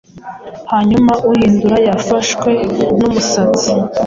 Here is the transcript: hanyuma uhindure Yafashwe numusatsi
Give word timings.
hanyuma 0.71 1.13
uhindure 1.29 1.77
Yafashwe 1.87 2.51
numusatsi 2.97 3.71